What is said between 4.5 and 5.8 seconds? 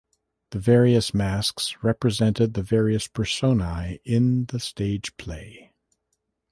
stage play.